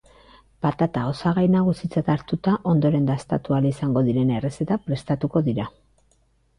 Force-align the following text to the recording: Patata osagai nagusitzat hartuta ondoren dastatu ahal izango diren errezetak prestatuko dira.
Patata 0.65 1.03
osagai 1.11 1.43
nagusitzat 1.57 2.09
hartuta 2.15 2.55
ondoren 2.73 3.07
dastatu 3.13 3.57
ahal 3.59 3.71
izango 3.75 4.07
diren 4.11 4.35
errezetak 4.41 4.87
prestatuko 4.93 5.49
dira. 5.53 5.73